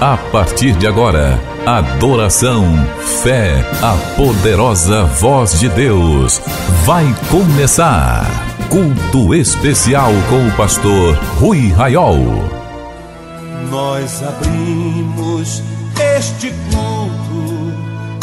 A 0.00 0.16
partir 0.16 0.74
de 0.74 0.86
agora, 0.86 1.40
adoração, 1.66 2.62
fé, 3.20 3.68
a 3.82 3.96
poderosa 4.14 5.02
voz 5.06 5.58
de 5.58 5.68
Deus. 5.68 6.40
Vai 6.84 7.04
começar. 7.28 8.24
Culto 8.70 9.34
especial 9.34 10.12
com 10.30 10.46
o 10.46 10.52
pastor 10.52 11.16
Rui 11.40 11.72
Raiol. 11.72 12.14
Nós 13.72 14.22
abrimos 14.22 15.64
este 16.16 16.52
culto 16.70 17.72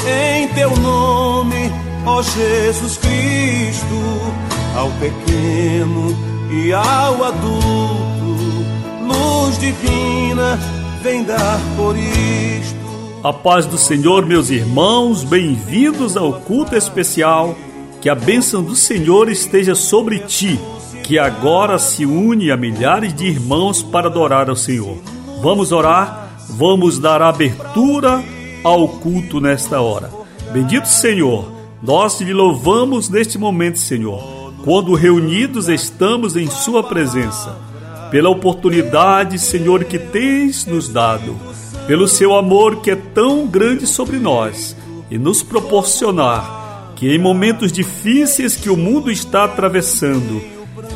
em 0.08 0.48
teu 0.54 0.74
nome, 0.78 1.74
ó 2.06 2.22
Jesus 2.22 2.98
Cristo, 3.00 4.34
ao 4.78 4.90
pequeno 4.92 6.18
e 6.50 6.72
ao 6.72 7.22
adulto, 7.22 8.66
luz 9.06 9.60
divina 9.60 10.58
vem 11.06 11.24
dar 11.24 11.60
por 11.78 11.96
isto. 11.96 12.76
A 13.24 13.32
paz 13.32 13.68
do 13.68 13.78
Senhor, 13.78 14.26
meus 14.26 14.50
irmãos, 14.50 15.24
bem-vindos 15.24 16.18
ao 16.18 16.34
culto 16.42 16.76
especial. 16.76 17.56
Que 18.02 18.10
a 18.10 18.16
bênção 18.16 18.64
do 18.64 18.76
Senhor 18.76 19.30
esteja 19.30 19.76
sobre 19.76 20.18
ti, 20.18 20.60
que 21.04 21.20
agora 21.20 21.78
se 21.78 22.08
une 22.08 22.50
a 22.50 22.58
milhares 22.58 23.14
de 23.14 23.28
irmãos 23.28 23.84
para 23.84 24.08
adorar 24.08 24.50
ao 24.50 24.56
Senhor. 24.56 24.98
Vamos 25.44 25.72
orar, 25.72 26.28
vamos 26.50 26.98
dar 26.98 27.22
abertura 27.22 28.24
ao 28.64 28.88
culto 28.88 29.40
nesta 29.40 29.80
hora. 29.80 30.10
Bendito 30.52 30.88
Senhor, 30.88 31.52
nós 31.84 32.18
te 32.18 32.34
louvamos 32.34 33.10
neste 33.10 33.38
momento, 33.38 33.78
Senhor, 33.78 34.54
quando 34.64 34.96
reunidos 34.96 35.70
estamos 35.70 36.36
em 36.36 36.50
Sua 36.50 36.82
presença 36.82 37.65
pela 38.16 38.30
oportunidade, 38.30 39.38
Senhor, 39.38 39.84
que 39.84 40.00
tens 40.00 40.66
nos 40.66 40.88
dado, 40.88 41.36
pelo 41.86 42.08
seu 42.08 42.34
amor 42.34 42.78
que 42.78 42.92
é 42.92 42.96
tão 42.96 43.46
grande 43.46 43.86
sobre 43.86 44.20
nós 44.20 44.74
e 45.12 45.18
nos 45.18 45.44
proporcionar 45.44 46.94
que 46.96 47.14
em 47.14 47.20
momentos 47.20 47.74
difíceis 47.74 48.56
que 48.56 48.70
o 48.70 48.78
mundo 48.78 49.12
está 49.12 49.44
atravessando 49.44 50.42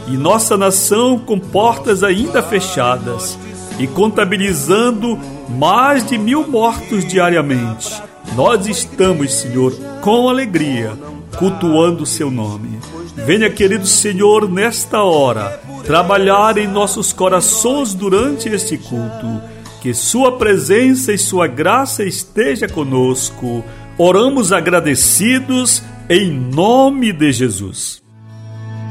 e 0.07 0.11
nossa 0.15 0.55
nação 0.55 1.19
com 1.19 1.37
portas 1.37 2.05
ainda 2.05 2.41
fechadas 2.41 3.37
e 3.77 3.85
contabilizando 3.85 5.19
mais 5.49 6.07
de 6.07 6.17
mil 6.17 6.47
mortos 6.47 7.05
diariamente, 7.05 8.01
nós 8.33 8.65
estamos, 8.65 9.33
Senhor, 9.33 9.73
com 9.99 10.29
alegria, 10.29 10.93
cultuando 11.37 12.03
o 12.03 12.07
seu 12.07 12.31
nome. 12.31 12.79
Venha, 13.25 13.49
querido 13.49 13.85
Senhor, 13.85 14.49
nesta 14.49 15.03
hora 15.03 15.59
trabalhar 15.85 16.57
em 16.57 16.67
nossos 16.67 17.13
corações 17.13 17.93
durante 17.93 18.49
este 18.49 18.77
culto. 18.77 19.41
Que 19.81 19.93
Sua 19.93 20.37
presença 20.37 21.13
e 21.13 21.17
Sua 21.17 21.47
graça 21.47 22.03
esteja 22.03 22.67
conosco. 22.67 23.63
Oramos 23.97 24.51
agradecidos 24.51 25.81
em 26.09 26.31
nome 26.31 27.13
de 27.13 27.31
Jesus. 27.31 28.01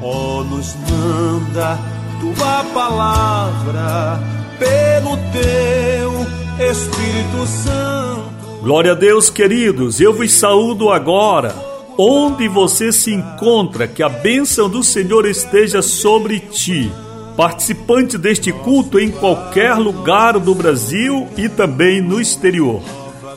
Ó, 0.03 0.39
oh, 0.39 0.45
nos 0.45 0.75
manda 0.89 1.79
tua 2.21 2.65
palavra 2.73 4.21
pelo 4.59 5.17
teu 5.33 6.69
Espírito 6.71 7.47
Santo. 7.47 8.61
Glória 8.63 8.93
a 8.93 8.95
Deus, 8.95 9.31
queridos. 9.31 10.01
Eu 10.01 10.13
vos 10.13 10.33
saúdo 10.33 10.91
agora 10.91 11.68
onde 11.99 12.47
você 12.47 12.93
se 12.93 13.13
encontra, 13.13 13.89
que 13.89 14.05
a 14.05 14.09
bênção 14.09 14.71
do 14.71 14.85
Senhor 14.85 15.27
esteja 15.27 15.83
sobre 15.83 16.39
ti. 16.39 16.93
Participante 17.37 18.17
deste 18.17 18.53
culto 18.53 19.01
em 19.01 19.11
qualquer 19.11 19.75
lugar 19.75 20.39
do 20.39 20.55
Brasil 20.55 21.27
e 21.37 21.49
também 21.49 22.01
no 22.01 22.21
exterior. 22.21 22.81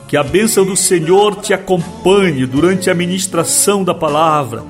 Que 0.06 0.16
a 0.16 0.22
bênção 0.22 0.64
do 0.64 0.76
Senhor 0.76 1.36
te 1.36 1.52
acompanhe 1.52 2.46
durante 2.46 2.88
a 2.88 2.94
ministração 2.94 3.82
da 3.82 3.94
palavra, 3.94 4.62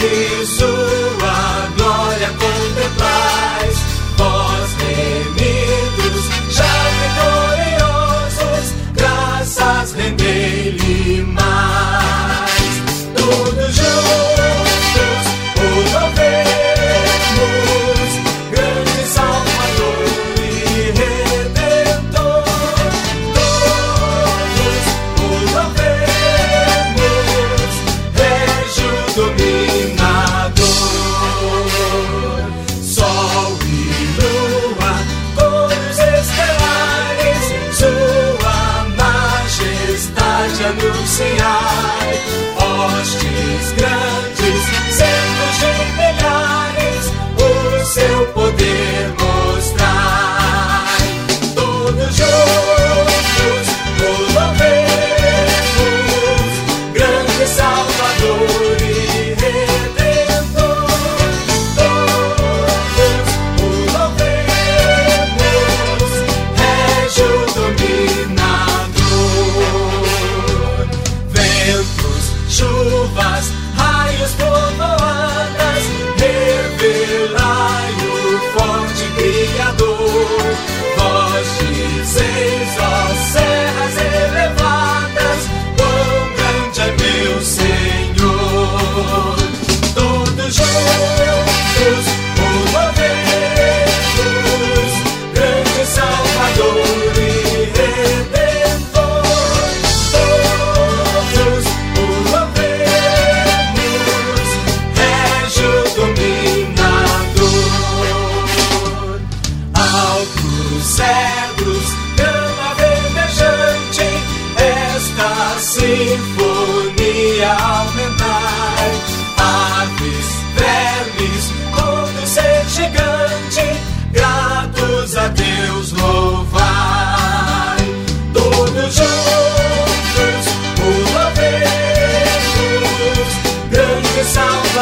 Jesus. 0.04 0.60
so 0.60 0.73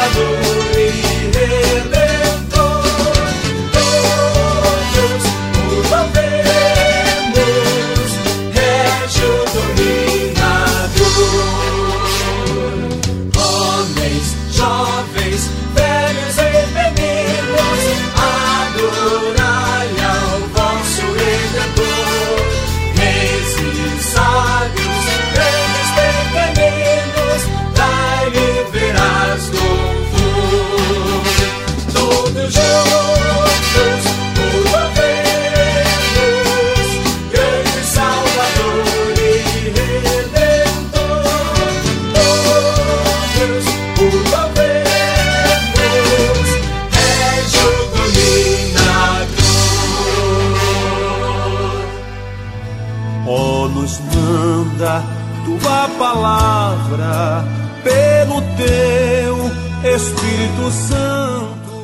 Salvador. 0.02 0.51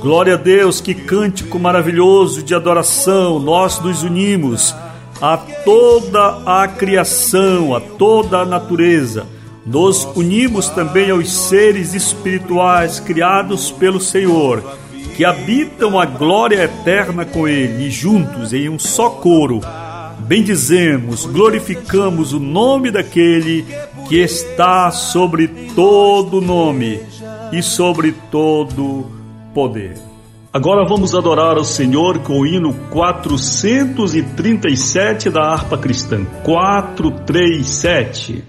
Glória 0.01 0.35
a 0.35 0.37
Deus, 0.37 0.81
que 0.81 0.95
cântico 0.95 1.59
maravilhoso 1.59 2.43
de 2.43 2.55
adoração 2.55 3.39
nós 3.39 3.81
nos 3.81 4.03
unimos 4.03 4.75
a 5.21 5.37
toda 5.37 6.43
a 6.47 6.69
criação, 6.69 7.75
a 7.75 7.81
toda 7.81 8.39
a 8.39 8.47
natureza. 8.47 9.27
Nos 9.67 10.05
unimos 10.15 10.69
também 10.69 11.11
aos 11.11 11.31
seres 11.31 11.95
espirituais 11.95 13.01
criados 13.01 13.71
pelo 13.71 14.01
Senhor, 14.01 14.63
que 15.17 15.25
habitam 15.25 15.99
a 15.99 16.07
glória 16.07 16.63
eterna 16.63 17.25
com 17.25 17.49
Ele, 17.49 17.89
e 17.89 17.91
juntos 17.91 18.53
em 18.53 18.69
um 18.69 18.79
só 18.79 19.11
coro 19.11 19.61
bendizemos, 20.29 21.25
glorificamos 21.25 22.35
o 22.35 22.41
nome 22.41 22.91
daquele 22.91 23.65
que 24.09 24.17
está 24.17 24.91
sobre 24.91 25.49
todo 25.75 26.41
nome 26.41 27.01
e 27.51 27.63
sobre 27.63 28.13
todo 28.31 29.18
poder. 29.59 29.95
Agora 30.53 30.87
vamos 30.89 31.17
adorar 31.17 31.57
ao 31.57 31.65
Senhor 31.65 32.21
com 32.21 32.39
o 32.39 32.47
hino 32.47 32.73
437 32.91 35.31
da 35.31 35.51
harpa 35.51 35.77
cristã. 35.77 36.25
437. 36.45 38.45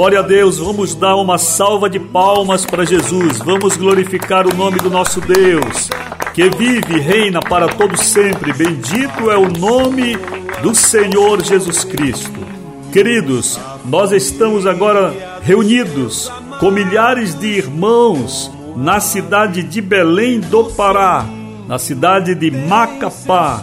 Glória 0.00 0.20
a 0.20 0.22
Deus, 0.22 0.56
vamos 0.56 0.94
dar 0.94 1.14
uma 1.16 1.36
salva 1.36 1.90
de 1.90 2.00
palmas 2.00 2.64
para 2.64 2.86
Jesus, 2.86 3.36
vamos 3.40 3.76
glorificar 3.76 4.46
o 4.46 4.56
nome 4.56 4.78
do 4.78 4.88
nosso 4.88 5.20
Deus, 5.20 5.90
que 6.32 6.48
vive 6.48 6.96
e 6.96 6.98
reina 6.98 7.38
para 7.38 7.68
todo 7.68 7.94
sempre. 7.98 8.50
Bendito 8.54 9.30
é 9.30 9.36
o 9.36 9.50
nome 9.50 10.16
do 10.62 10.74
Senhor 10.74 11.44
Jesus 11.44 11.84
Cristo. 11.84 12.40
Queridos, 12.90 13.60
nós 13.84 14.10
estamos 14.10 14.66
agora 14.66 15.14
reunidos 15.42 16.32
com 16.58 16.70
milhares 16.70 17.38
de 17.38 17.48
irmãos 17.48 18.50
na 18.74 19.00
cidade 19.00 19.62
de 19.62 19.82
Belém 19.82 20.40
do 20.40 20.64
Pará, 20.64 21.26
na 21.68 21.78
cidade 21.78 22.34
de 22.34 22.50
Macapá, 22.50 23.62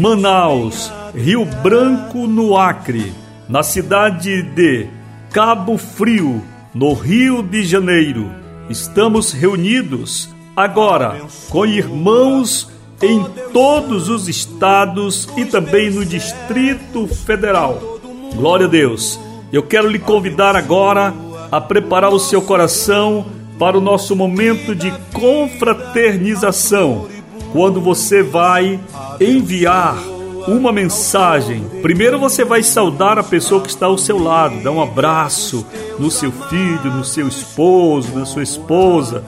Manaus, 0.00 0.92
Rio 1.14 1.44
Branco, 1.44 2.26
no 2.26 2.56
Acre, 2.56 3.12
na 3.48 3.62
cidade 3.62 4.42
de 4.42 4.97
Cabo 5.32 5.76
Frio, 5.76 6.42
no 6.74 6.94
Rio 6.94 7.42
de 7.42 7.62
Janeiro. 7.62 8.30
Estamos 8.70 9.30
reunidos 9.30 10.30
agora 10.56 11.20
com 11.50 11.66
irmãos 11.66 12.70
em 13.02 13.22
todos 13.52 14.08
os 14.08 14.26
estados 14.26 15.28
e 15.36 15.44
também 15.44 15.90
no 15.90 16.02
Distrito 16.04 17.06
Federal. 17.06 18.00
Glória 18.34 18.64
a 18.66 18.70
Deus. 18.70 19.20
Eu 19.52 19.62
quero 19.62 19.88
lhe 19.88 19.98
convidar 19.98 20.56
agora 20.56 21.14
a 21.52 21.60
preparar 21.60 22.10
o 22.10 22.18
seu 22.18 22.40
coração 22.40 23.26
para 23.58 23.76
o 23.76 23.82
nosso 23.82 24.16
momento 24.16 24.74
de 24.74 24.90
confraternização, 25.12 27.06
quando 27.52 27.82
você 27.82 28.22
vai 28.22 28.80
enviar 29.20 29.98
uma 30.48 30.72
mensagem. 30.72 31.62
Primeiro 31.82 32.18
você 32.18 32.44
vai 32.44 32.62
saudar 32.62 33.18
a 33.18 33.22
pessoa 33.22 33.60
que 33.60 33.68
está 33.68 33.86
ao 33.86 33.98
seu 33.98 34.18
lado, 34.18 34.62
dar 34.62 34.70
um 34.70 34.82
abraço 34.82 35.66
no 35.98 36.10
seu 36.10 36.32
filho, 36.32 36.90
no 36.90 37.04
seu 37.04 37.28
esposo, 37.28 38.14
na 38.14 38.24
sua 38.24 38.42
esposa. 38.42 39.24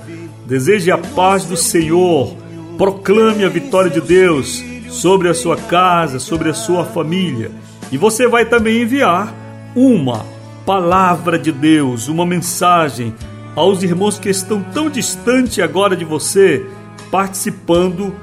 Deseje 0.46 0.90
a 0.90 0.96
paz 0.96 1.44
do 1.44 1.56
Senhor. 1.56 2.34
Proclame 2.78 3.44
a 3.44 3.48
vitória 3.48 3.90
de 3.90 4.00
Deus 4.00 4.64
sobre 4.88 5.28
a 5.28 5.34
sua 5.34 5.56
casa, 5.56 6.18
sobre 6.18 6.48
a 6.48 6.54
sua 6.54 6.84
família. 6.84 7.50
E 7.92 7.98
você 7.98 8.26
vai 8.26 8.46
também 8.46 8.82
enviar 8.82 9.34
uma 9.76 10.24
palavra 10.64 11.38
de 11.38 11.52
Deus, 11.52 12.08
uma 12.08 12.24
mensagem 12.24 13.14
aos 13.54 13.82
irmãos 13.82 14.18
que 14.18 14.30
estão 14.30 14.62
tão 14.62 14.88
distante 14.88 15.60
agora 15.60 15.94
de 15.94 16.04
você, 16.04 16.64
participando 17.10 18.14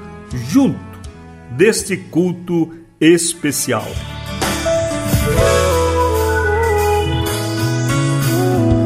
junto 0.50 0.88
deste 1.50 1.96
culto 1.96 2.70
especial. 3.00 3.86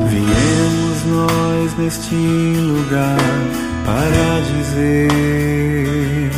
Viemos 0.09 1.04
nós 1.07 1.78
neste 1.78 2.14
lugar 2.14 3.19
para 3.85 4.40
dizer 4.57 6.31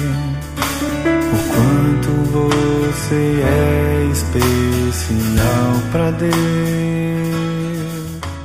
o 1.33 1.39
quanto 1.53 2.11
você 2.31 3.43
é 3.43 4.09
especial 4.13 5.73
para 5.91 6.11
Deus. 6.13 6.35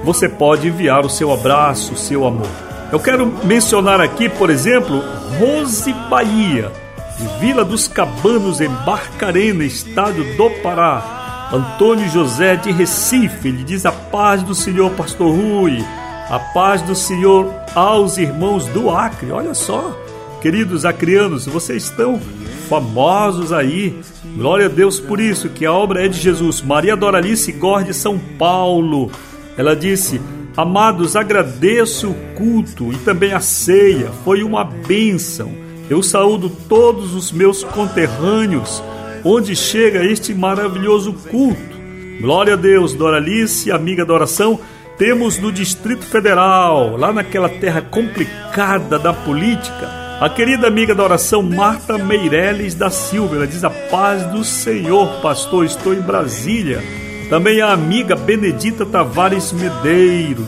Você 0.04 0.28
pode 0.28 0.68
enviar 0.68 1.06
o 1.06 1.10
seu 1.10 1.32
abraço, 1.32 1.94
o 1.94 1.98
seu 1.98 2.26
amor. 2.26 2.73
Eu 2.94 3.00
quero 3.00 3.26
mencionar 3.44 4.00
aqui, 4.00 4.30
por 4.30 4.52
exemplo, 4.52 5.02
Rose 5.40 5.92
Bahia, 6.12 6.72
de 7.18 7.40
Vila 7.40 7.66
dos 7.66 7.88
Cabanos, 7.88 8.62
em 8.62 8.70
Barcarena, 8.70 9.66
estado 9.66 10.24
do 10.38 10.52
Pará. 10.62 11.50
Antônio 11.52 12.08
José 12.08 12.56
de 12.56 12.72
Recife, 12.72 13.48
ele 13.48 13.64
diz 13.64 13.88
a 13.88 13.92
paz 13.92 14.44
do 14.44 14.54
Senhor, 14.54 14.92
Pastor 14.92 15.36
Rui, 15.36 15.84
a 16.30 16.38
paz 16.54 16.84
do 16.84 16.94
Senhor 16.94 17.52
aos 17.74 18.20
irmãos 18.20 18.68
do 18.68 18.92
Acre. 18.92 19.32
Olha 19.32 19.56
só, 19.56 20.00
queridos 20.40 20.86
acrianos, 20.86 21.48
vocês 21.48 21.86
estão 21.86 22.22
famosos 22.70 23.52
aí. 23.52 24.00
Glória 24.36 24.68
a 24.68 24.70
Deus 24.70 25.00
por 25.00 25.20
isso, 25.20 25.50
que 25.50 25.66
a 25.66 25.74
obra 25.74 26.06
é 26.06 26.08
de 26.08 26.20
Jesus. 26.20 26.62
Maria 26.62 26.96
Doralice 26.96 27.54
Gorde 27.54 27.92
São 27.92 28.20
Paulo. 28.38 29.10
Ela 29.58 29.76
disse: 29.76 30.22
Amados, 30.56 31.16
agradeço 31.16 32.12
o 32.12 32.36
culto 32.36 32.94
e 32.94 32.98
também 32.98 33.34
a 33.34 33.40
ceia, 33.40 34.12
foi 34.24 34.44
uma 34.44 34.64
bênção. 34.64 35.52
Eu 35.90 36.04
saúdo 36.04 36.48
todos 36.70 37.16
os 37.16 37.32
meus 37.32 37.64
conterrâneos, 37.64 38.84
onde 39.24 39.56
chega 39.56 40.06
este 40.06 40.32
maravilhoso 40.32 41.14
culto. 41.32 41.74
Glória 42.22 42.54
a 42.54 42.56
Deus, 42.56 42.94
Doralice, 42.94 43.72
amiga 43.72 44.06
da 44.06 44.14
oração. 44.14 44.60
Temos 44.96 45.40
no 45.40 45.52
Distrito 45.52 46.06
Federal, 46.06 46.98
lá 46.98 47.12
naquela 47.12 47.50
terra 47.50 47.82
complicada 47.82 49.00
da 49.00 49.12
política, 49.12 49.90
a 50.22 50.30
querida 50.30 50.68
amiga 50.68 50.94
da 50.94 51.04
oração 51.04 51.42
Marta 51.42 51.98
Meireles 51.98 52.76
da 52.76 52.92
Silva. 52.92 53.38
Ela 53.38 53.48
diz: 53.48 53.64
A 53.64 53.72
paz 53.72 54.24
do 54.28 54.44
Senhor, 54.44 55.20
pastor, 55.20 55.66
estou 55.66 55.96
em 55.96 56.00
Brasília 56.02 57.03
também 57.30 57.62
a 57.62 57.72
amiga 57.72 58.15
Benedita 58.15 58.86
Tavares 58.86 59.51
Medeiro. 59.51 60.46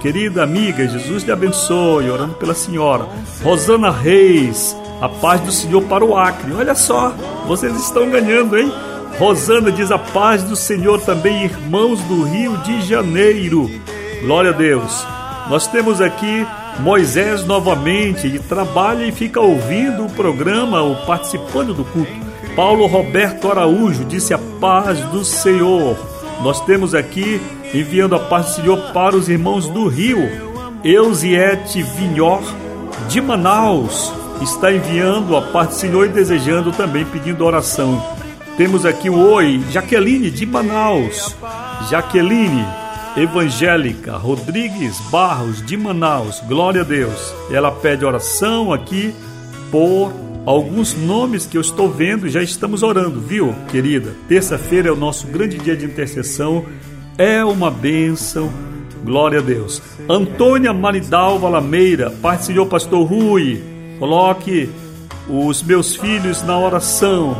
Querida 0.00 0.44
amiga, 0.44 0.86
Jesus 0.86 1.24
lhe 1.24 1.32
abençoe, 1.32 2.08
orando 2.08 2.34
pela 2.34 2.54
senhora. 2.54 3.06
Rosana 3.42 3.90
Reis, 3.90 4.76
a 5.00 5.08
paz 5.08 5.40
do 5.40 5.50
Senhor 5.50 5.82
para 5.82 6.04
o 6.04 6.16
Acre. 6.16 6.52
Olha 6.52 6.74
só, 6.74 7.12
vocês 7.46 7.74
estão 7.76 8.08
ganhando, 8.08 8.56
hein? 8.56 8.72
Rosana 9.18 9.72
diz 9.72 9.90
a 9.90 9.98
paz 9.98 10.44
do 10.44 10.54
Senhor 10.54 11.00
também, 11.00 11.44
irmãos 11.44 12.00
do 12.02 12.22
Rio 12.22 12.56
de 12.58 12.80
Janeiro. 12.82 13.68
Glória 14.22 14.50
a 14.50 14.54
Deus. 14.54 15.04
Nós 15.50 15.66
temos 15.66 16.00
aqui 16.00 16.46
Moisés 16.80 17.44
novamente, 17.44 18.26
ele 18.26 18.38
trabalha 18.38 19.04
e 19.04 19.10
fica 19.10 19.40
ouvindo 19.40 20.04
o 20.04 20.10
programa 20.10 20.80
ou 20.80 20.94
participando 20.94 21.74
do 21.74 21.84
culto. 21.84 22.12
Paulo 22.54 22.86
Roberto 22.86 23.50
Araújo 23.50 24.04
disse 24.04 24.32
a 24.32 24.38
paz 24.60 25.00
do 25.06 25.24
Senhor. 25.24 25.96
Nós 26.42 26.60
temos 26.60 26.94
aqui, 26.94 27.40
enviando 27.74 28.14
a 28.14 28.20
paz 28.20 28.46
do 28.46 28.52
Senhor 28.52 28.92
para 28.92 29.16
os 29.16 29.28
irmãos 29.28 29.68
do 29.68 29.88
Rio, 29.88 30.20
Eusiete 30.84 31.82
Vinhor, 31.82 32.40
de 33.08 33.20
Manaus, 33.20 34.12
está 34.40 34.72
enviando 34.72 35.36
a 35.36 35.42
paz 35.42 35.68
do 35.68 35.74
Senhor 35.74 36.06
e 36.06 36.10
desejando 36.10 36.70
também, 36.70 37.04
pedindo 37.04 37.44
oração. 37.44 38.00
Temos 38.56 38.86
aqui 38.86 39.10
o 39.10 39.18
Oi, 39.32 39.60
Jaqueline, 39.70 40.30
de 40.30 40.46
Manaus. 40.46 41.36
Jaqueline, 41.90 42.64
evangélica, 43.16 44.16
Rodrigues 44.16 44.98
Barros, 45.10 45.64
de 45.64 45.76
Manaus, 45.76 46.40
glória 46.46 46.82
a 46.82 46.84
Deus. 46.84 47.34
Ela 47.50 47.72
pede 47.72 48.04
oração 48.04 48.72
aqui 48.72 49.12
por 49.70 50.12
alguns 50.48 50.94
nomes 50.94 51.44
que 51.44 51.58
eu 51.58 51.60
estou 51.60 51.90
vendo 51.90 52.26
e 52.26 52.30
já 52.30 52.42
estamos 52.42 52.82
orando, 52.82 53.20
viu, 53.20 53.54
querida? 53.70 54.14
Terça-feira 54.26 54.88
é 54.88 54.90
o 54.90 54.96
nosso 54.96 55.26
grande 55.26 55.58
dia 55.58 55.76
de 55.76 55.84
intercessão, 55.84 56.64
é 57.18 57.44
uma 57.44 57.70
bênção, 57.70 58.50
glória 59.04 59.40
a 59.40 59.42
Deus. 59.42 59.82
Antônia 60.08 60.72
Maridalva 60.72 61.50
Lameira, 61.50 62.10
Pai 62.22 62.38
do 62.38 62.44
Senhor 62.44 62.64
Pastor 62.64 63.06
Rui, 63.06 63.62
coloque 63.98 64.70
os 65.28 65.62
meus 65.62 65.94
filhos 65.94 66.42
na 66.42 66.58
oração. 66.58 67.36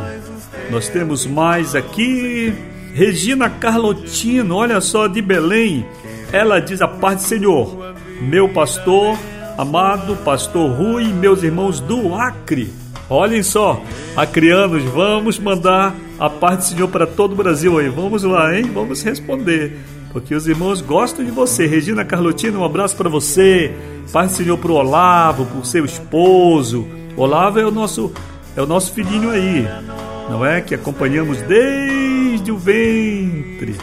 Nós 0.69 0.87
temos 0.87 1.25
mais 1.25 1.73
aqui. 1.73 2.53
Regina 2.93 3.49
Carlotino, 3.49 4.55
olha 4.55 4.79
só, 4.81 5.07
de 5.07 5.19
Belém. 5.19 5.83
Ela 6.31 6.59
diz 6.59 6.79
a 6.79 6.87
paz 6.87 7.23
do 7.23 7.27
Senhor, 7.27 7.95
meu 8.21 8.47
pastor, 8.49 9.17
amado 9.57 10.15
pastor 10.17 10.69
Rui 10.69 11.05
meus 11.05 11.41
irmãos 11.41 11.79
do 11.79 12.13
Acre. 12.13 12.78
Olhem 13.09 13.41
só, 13.41 13.81
acrianos, 14.15 14.83
vamos 14.83 15.39
mandar 15.39 15.95
a 16.19 16.29
parte 16.29 16.59
do 16.59 16.63
Senhor 16.65 16.87
para 16.87 17.07
todo 17.07 17.33
o 17.33 17.35
Brasil 17.35 17.79
aí. 17.79 17.89
Vamos 17.89 18.23
lá, 18.23 18.55
hein? 18.55 18.69
Vamos 18.71 19.01
responder. 19.01 19.77
Porque 20.11 20.35
os 20.35 20.47
irmãos 20.47 20.81
gostam 20.81 21.25
de 21.25 21.31
você. 21.31 21.65
Regina 21.65 22.05
Carlotina, 22.05 22.59
um 22.59 22.63
abraço 22.63 22.95
para 22.95 23.09
você. 23.09 23.73
Paz 24.11 24.31
do 24.31 24.37
Senhor 24.37 24.57
para 24.57 24.71
o 24.71 24.75
Olavo, 24.75 25.45
para 25.45 25.59
o 25.59 25.65
seu 25.65 25.85
esposo. 25.85 26.87
Olavo 27.17 27.59
é 27.59 27.65
o 27.65 27.71
nosso 27.71 28.11
é 28.55 28.61
o 28.61 28.65
nosso 28.65 28.93
filhinho 28.93 29.29
aí, 29.29 29.67
não 30.29 30.45
é? 30.45 30.61
Que 30.61 30.75
acompanhamos 30.75 31.41
desde 31.43 32.51
o 32.51 32.57
ventre 32.57 33.75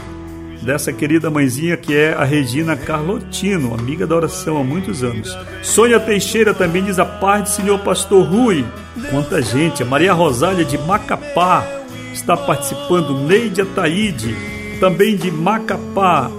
dessa 0.61 0.91
querida 0.91 1.29
mãezinha 1.29 1.77
que 1.77 1.95
é 1.95 2.13
a 2.13 2.23
Regina 2.23 2.75
Carlotino, 2.75 3.73
amiga 3.73 4.05
da 4.05 4.15
oração 4.15 4.57
há 4.57 4.63
muitos 4.63 5.03
anos. 5.03 5.37
Sônia 5.61 5.99
Teixeira 5.99 6.53
também 6.53 6.83
diz 6.83 6.99
a 6.99 7.05
paz 7.05 7.43
do 7.43 7.49
Senhor 7.49 7.79
Pastor 7.79 8.25
Rui. 8.25 8.65
Quanta 9.09 9.41
gente! 9.41 9.83
A 9.83 9.85
Maria 9.85 10.13
Rosália 10.13 10.65
de 10.65 10.77
Macapá 10.77 11.65
está 12.13 12.35
participando. 12.35 13.19
Neide 13.19 13.61
Ataíde, 13.61 14.35
também 14.79 15.15
de 15.15 15.31
Macapá. 15.31 16.29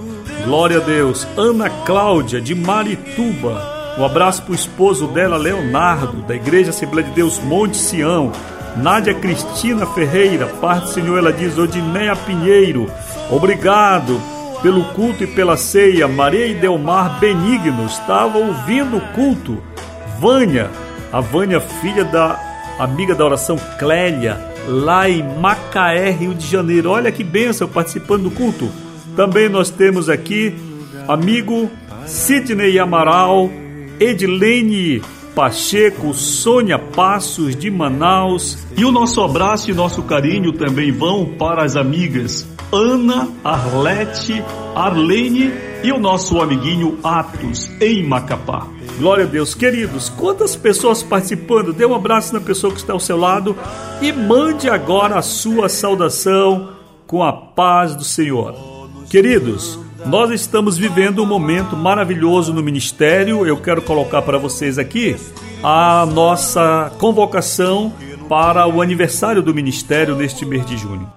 Glória 0.45 0.77
a 0.77 0.81
Deus. 0.81 1.27
Ana 1.37 1.69
Cláudia 1.69 2.39
de 2.39 2.55
Marituba. 2.55 3.79
Um 3.97 4.05
abraço 4.05 4.43
para 4.43 4.51
o 4.51 4.55
esposo 4.55 5.07
dela, 5.07 5.37
Leonardo, 5.37 6.21
da 6.21 6.35
Igreja 6.35 6.69
Assembleia 6.69 7.07
de 7.07 7.13
Deus 7.13 7.39
Monte 7.39 7.77
Sião. 7.77 8.31
Nádia 8.77 9.13
Cristina 9.13 9.85
Ferreira, 9.87 10.45
parte 10.45 10.83
do 10.83 10.89
Senhor, 10.91 11.17
ela 11.17 11.33
diz 11.33 11.57
Odineia 11.57 12.15
Pinheiro, 12.15 12.89
obrigado 13.29 14.19
pelo 14.61 14.83
culto 14.93 15.23
e 15.23 15.27
pela 15.27 15.57
ceia. 15.57 16.07
Maria 16.07 16.47
e 16.47 16.53
Delmar 16.53 17.19
Benigno 17.19 17.85
estava 17.85 18.37
ouvindo 18.37 18.97
o 18.97 19.01
culto. 19.13 19.61
Vânia, 20.19 20.69
a 21.11 21.21
Vânia, 21.21 21.59
filha 21.59 22.03
da 22.03 22.39
amiga 22.77 23.15
da 23.15 23.25
oração 23.25 23.57
Clélia, 23.77 24.37
lá 24.67 25.09
em 25.09 25.23
Macaé, 25.39 26.09
Rio 26.11 26.33
de 26.33 26.45
Janeiro. 26.45 26.91
Olha 26.91 27.11
que 27.11 27.23
benção 27.23 27.67
participando 27.67 28.23
do 28.23 28.31
culto. 28.31 28.69
Também 29.15 29.49
nós 29.49 29.69
temos 29.69 30.09
aqui 30.09 30.55
amigo 31.07 31.69
Sidney 32.05 32.79
Amaral, 32.79 33.49
Edilene 33.99 35.01
Pacheco, 35.39 36.13
Sônia 36.13 36.77
Passos 36.77 37.55
de 37.55 37.71
Manaus. 37.71 38.57
E 38.75 38.83
o 38.83 38.91
nosso 38.91 39.21
abraço 39.21 39.71
e 39.71 39.73
nosso 39.73 40.03
carinho 40.03 40.51
também 40.51 40.91
vão 40.91 41.25
para 41.25 41.63
as 41.63 41.77
amigas 41.77 42.45
Ana, 42.73 43.29
Arlete, 43.41 44.43
Arlene 44.75 45.49
e 45.81 45.93
o 45.93 45.97
nosso 45.97 46.41
amiguinho 46.41 46.99
Atos 47.01 47.71
em 47.79 48.05
Macapá. 48.05 48.67
Glória 48.97 49.23
a 49.23 49.27
Deus, 49.27 49.55
queridos, 49.55 50.09
quantas 50.09 50.57
pessoas 50.57 51.01
participando? 51.01 51.71
Dê 51.71 51.85
um 51.85 51.95
abraço 51.95 52.33
na 52.33 52.41
pessoa 52.41 52.73
que 52.73 52.79
está 52.81 52.91
ao 52.91 52.99
seu 52.99 53.15
lado 53.15 53.55
e 54.01 54.11
mande 54.11 54.69
agora 54.69 55.19
a 55.19 55.21
sua 55.21 55.69
saudação 55.69 56.73
com 57.07 57.23
a 57.23 57.31
paz 57.31 57.95
do 57.95 58.03
Senhor. 58.03 58.55
Queridos, 59.09 59.79
Nós 60.05 60.31
estamos 60.31 60.77
vivendo 60.77 61.21
um 61.21 61.25
momento 61.25 61.75
maravilhoso 61.75 62.53
no 62.53 62.63
ministério. 62.63 63.45
Eu 63.45 63.57
quero 63.57 63.81
colocar 63.81 64.21
para 64.21 64.37
vocês 64.37 64.77
aqui 64.77 65.15
a 65.63 66.05
nossa 66.05 66.91
convocação 66.97 67.93
para 68.27 68.67
o 68.67 68.81
aniversário 68.81 69.41
do 69.41 69.53
ministério 69.53 70.15
neste 70.15 70.45
mês 70.45 70.65
de 70.65 70.77
junho. 70.77 71.11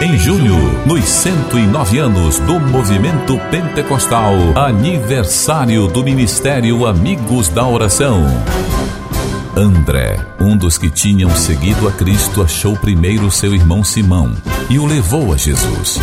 Em 0.00 0.16
junho, 0.16 0.54
nos 0.86 1.04
109 1.04 1.98
anos 1.98 2.38
do 2.40 2.60
movimento 2.60 3.36
pentecostal, 3.50 4.34
aniversário 4.54 5.88
do 5.88 6.04
Ministério 6.04 6.86
Amigos 6.86 7.48
da 7.48 7.66
Oração. 7.66 8.24
André, 9.56 10.24
um 10.40 10.56
dos 10.56 10.78
que 10.78 10.88
tinham 10.88 11.30
seguido 11.30 11.88
a 11.88 11.92
Cristo, 11.92 12.42
achou 12.42 12.76
primeiro 12.76 13.28
seu 13.28 13.52
irmão 13.52 13.82
Simão 13.82 14.32
e 14.70 14.78
o 14.78 14.86
levou 14.86 15.32
a 15.32 15.36
Jesus. 15.36 15.98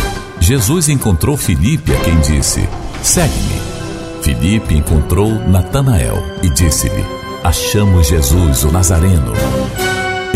Jesus 0.46 0.88
encontrou 0.88 1.36
Filipe, 1.36 1.92
a 1.92 1.98
quem 1.98 2.20
disse: 2.20 2.68
Segue-me. 3.02 4.22
Filipe 4.22 4.76
encontrou 4.76 5.28
Natanael 5.28 6.22
e 6.40 6.48
disse-lhe: 6.48 7.04
Achamos 7.42 8.06
Jesus, 8.06 8.62
o 8.62 8.70
Nazareno. 8.70 9.32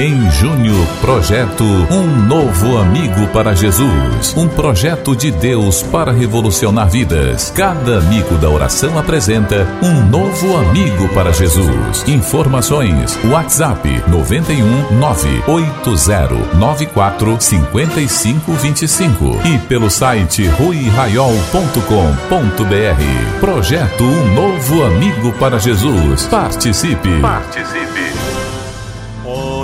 Em 0.01 0.31
junho, 0.31 0.87
projeto 1.03 1.63
Um 1.63 2.07
Novo 2.27 2.79
Amigo 2.79 3.27
para 3.35 3.55
Jesus. 3.55 4.35
Um 4.35 4.49
projeto 4.49 5.15
de 5.15 5.31
Deus 5.31 5.83
para 5.83 6.11
revolucionar 6.11 6.89
vidas. 6.89 7.53
Cada 7.55 7.99
amigo 7.99 8.39
da 8.39 8.49
oração 8.49 8.99
apresenta 8.99 9.69
um 9.83 10.03
novo 10.09 10.57
amigo 10.57 11.07
para 11.11 11.35
Jesus. 11.35 12.03
Informações: 12.09 13.19
WhatsApp 13.27 14.03
91 14.09 14.99
98094 14.99 17.37
5525 17.39 19.39
e 19.45 19.59
pelo 19.69 19.91
site 19.91 20.47
ruiraiol.com.br. 20.47 23.39
Projeto 23.39 24.05
Um 24.05 24.35
Novo 24.35 24.83
Amigo 24.83 25.31
para 25.33 25.59
Jesus. 25.59 26.25
Participe. 26.25 27.21
Participe 27.21 28.10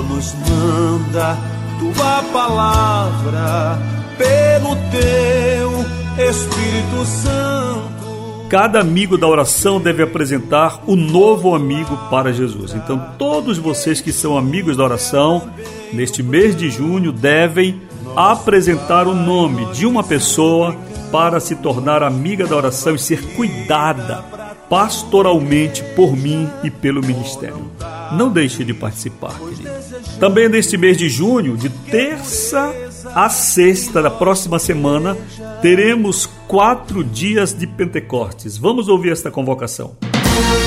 nos 0.08 0.34
manda 0.34 1.36
tua 1.78 2.22
palavra 2.32 3.78
pelo 4.16 4.76
teu 4.90 5.84
Espírito 6.28 7.04
Santo. 7.04 8.46
Cada 8.48 8.80
amigo 8.80 9.18
da 9.18 9.26
oração 9.26 9.80
deve 9.80 10.02
apresentar 10.02 10.80
o 10.86 10.94
novo 10.94 11.54
amigo 11.54 11.96
para 12.08 12.32
Jesus. 12.32 12.74
Então, 12.74 13.12
todos 13.18 13.58
vocês 13.58 14.00
que 14.00 14.12
são 14.12 14.38
amigos 14.38 14.76
da 14.76 14.84
oração, 14.84 15.50
neste 15.92 16.22
mês 16.22 16.56
de 16.56 16.70
junho, 16.70 17.10
devem 17.12 17.82
apresentar 18.14 19.06
o 19.08 19.14
nome 19.14 19.66
de 19.72 19.84
uma 19.84 20.04
pessoa 20.04 20.76
para 21.10 21.40
se 21.40 21.56
tornar 21.56 22.02
amiga 22.02 22.46
da 22.46 22.56
oração 22.56 22.94
e 22.94 22.98
ser 22.98 23.20
cuidada 23.34 24.24
pastoralmente 24.70 25.82
por 25.94 26.16
mim 26.16 26.48
e 26.62 26.70
pelo 26.70 27.00
ministério. 27.00 27.70
Não 28.12 28.30
deixe 28.30 28.64
de 28.64 28.74
participar, 28.74 29.38
querido. 29.38 29.70
Também 30.18 30.48
neste 30.48 30.76
mês 30.76 30.96
de 30.96 31.08
junho, 31.08 31.56
de 31.56 31.68
terça 31.68 32.72
a 33.14 33.28
sexta 33.28 34.02
da 34.02 34.10
próxima 34.10 34.58
semana, 34.58 35.16
teremos 35.62 36.28
quatro 36.46 37.02
dias 37.02 37.52
de 37.52 37.66
Pentecostes. 37.66 38.56
Vamos 38.56 38.88
ouvir 38.88 39.12
esta 39.12 39.30
convocação. 39.30 39.96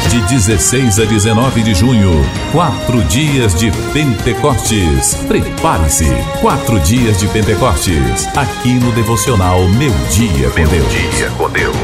De 0.10 0.20
16 0.22 1.00
a 1.00 1.06
19 1.06 1.62
de 1.62 1.76
junho, 1.76 2.12
quatro 2.52 3.04
dias 3.04 3.54
de 3.54 3.72
Pentecostes. 3.94 5.14
Prepare-se, 5.28 6.06
quatro 6.42 6.80
dias 6.80 7.20
de 7.20 7.28
Pentecostes, 7.28 8.26
aqui 8.36 8.74
no 8.74 8.92
devocional 8.94 9.60
Meu 9.70 9.92
Dia 10.12 10.50
com 10.50 10.68
Deus. 10.68 10.92
Dia 11.16 11.30
com 11.38 11.50
Deus. 11.52 11.76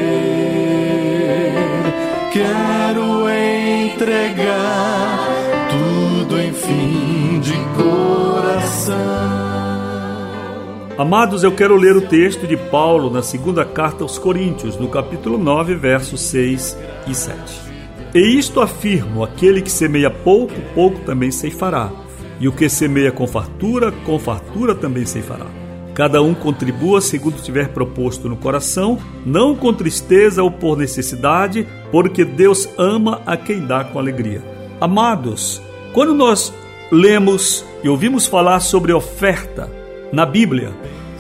quero 2.33 3.29
entregar 3.29 5.29
tudo, 5.71 6.41
enfim, 6.41 7.41
de 7.41 7.53
coração. 7.77 8.97
Amados, 10.97 11.43
eu 11.43 11.53
quero 11.53 11.77
ler 11.77 11.97
o 11.97 12.03
texto 12.03 12.47
de 12.47 12.57
Paulo 12.57 13.11
na 13.11 13.23
segunda 13.23 13.65
carta 13.65 14.05
aos 14.05 14.19
Coríntios, 14.19 14.77
no 14.77 14.89
capítulo 14.89 15.37
9, 15.37 15.75
versos 15.75 16.21
6 16.23 16.79
e 17.09 17.15
7. 17.15 17.61
E 18.15 18.39
isto 18.39 18.61
afirmo: 18.61 19.25
aquele 19.25 19.61
que 19.61 19.71
semeia 19.71 20.11
pouco, 20.11 20.55
pouco 20.75 21.01
também 21.01 21.31
ceifará. 21.31 21.91
E 22.39 22.49
o 22.49 22.53
que 22.53 22.69
semeia 22.69 23.13
com 23.13 23.27
fartura, 23.27 23.93
com 24.05 24.19
fartura 24.19 24.75
também 24.75 25.07
ceifará. 25.07 25.62
Cada 25.95 26.23
um 26.23 26.35
contribua 26.35 27.01
segundo 27.01 27.43
tiver 27.43 27.69
proposto 27.69 28.29
no 28.29 28.37
coração, 28.37 28.99
não 29.27 29.55
com 29.55 29.75
tristeza 29.75 30.43
ou 30.43 30.51
por 30.51 30.77
necessidade, 30.77 31.67
porque 31.91 32.25
Deus 32.25 32.69
ama 32.79 33.21
a 33.27 33.37
quem 33.37 33.67
dá 33.67 33.85
com 33.85 33.99
alegria. 33.99 34.43
Amados, 34.81 35.61
quando 35.93 36.15
nós 36.15 36.53
lemos 36.91 37.65
e 37.85 37.89
ouvimos 37.89 38.27
falar 38.27 38.61
sobre 38.61 38.93
oferta 38.93 39.71
na 40.13 40.25
Bíblia, 40.25 40.73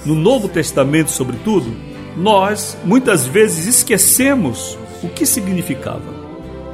no 0.06 0.14
Novo 0.14 0.48
Testamento, 0.48 1.10
sobretudo, 1.10 1.70
nós 2.16 2.76
muitas 2.84 3.26
vezes 3.26 3.66
esquecemos 3.66 4.78
o 5.02 5.08
que 5.08 5.26
significava. 5.26 6.22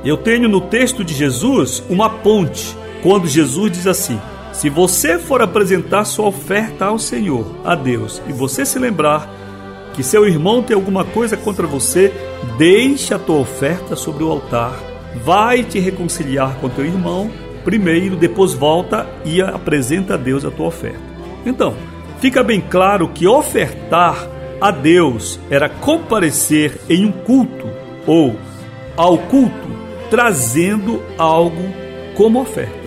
Eu 0.04 0.16
tenho 0.16 0.48
no 0.48 0.60
texto 0.60 1.04
de 1.04 1.14
Jesus 1.14 1.82
uma 1.88 2.08
ponte, 2.08 2.76
quando 3.02 3.26
Jesus 3.26 3.72
diz 3.72 3.86
assim: 3.86 4.18
Se 4.58 4.68
você 4.68 5.20
for 5.20 5.40
apresentar 5.40 6.04
sua 6.04 6.26
oferta 6.26 6.86
ao 6.86 6.98
Senhor, 6.98 7.46
a 7.64 7.76
Deus, 7.76 8.20
e 8.26 8.32
você 8.32 8.66
se 8.66 8.76
lembrar 8.76 9.32
que 9.94 10.02
seu 10.02 10.26
irmão 10.26 10.64
tem 10.64 10.74
alguma 10.74 11.04
coisa 11.04 11.36
contra 11.36 11.64
você, 11.64 12.12
deixe 12.58 13.14
a 13.14 13.20
tua 13.20 13.36
oferta 13.36 13.94
sobre 13.94 14.24
o 14.24 14.32
altar, 14.32 14.76
vai 15.24 15.62
te 15.62 15.78
reconciliar 15.78 16.56
com 16.56 16.68
teu 16.68 16.84
irmão 16.84 17.30
primeiro, 17.64 18.16
depois 18.16 18.52
volta 18.52 19.06
e 19.24 19.40
apresenta 19.40 20.14
a 20.14 20.16
Deus 20.16 20.44
a 20.44 20.50
tua 20.50 20.66
oferta. 20.66 20.98
Então, 21.46 21.76
fica 22.18 22.42
bem 22.42 22.60
claro 22.60 23.10
que 23.10 23.28
ofertar 23.28 24.28
a 24.60 24.72
Deus 24.72 25.38
era 25.48 25.68
comparecer 25.68 26.80
em 26.88 27.06
um 27.06 27.12
culto 27.12 27.68
ou 28.04 28.34
ao 28.96 29.18
culto 29.18 29.68
trazendo 30.10 31.00
algo 31.16 31.62
como 32.16 32.40
oferta. 32.40 32.77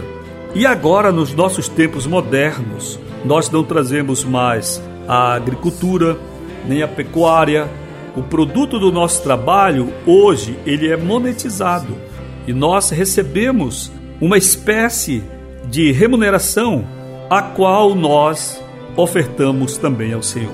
E 0.53 0.65
agora, 0.65 1.13
nos 1.13 1.33
nossos 1.33 1.69
tempos 1.69 2.05
modernos, 2.05 2.99
nós 3.23 3.49
não 3.49 3.63
trazemos 3.63 4.25
mais 4.25 4.81
a 5.07 5.33
agricultura, 5.33 6.17
nem 6.67 6.83
a 6.83 6.87
pecuária. 6.87 7.69
O 8.17 8.21
produto 8.21 8.77
do 8.77 8.91
nosso 8.91 9.23
trabalho, 9.23 9.93
hoje, 10.05 10.59
ele 10.65 10.89
é 10.89 10.97
monetizado. 10.97 11.95
E 12.45 12.51
nós 12.51 12.89
recebemos 12.89 13.89
uma 14.19 14.37
espécie 14.37 15.23
de 15.69 15.91
remuneração 15.93 16.85
a 17.29 17.41
qual 17.41 17.95
nós 17.95 18.61
ofertamos 18.97 19.77
também 19.77 20.11
ao 20.11 20.21
Senhor. 20.21 20.51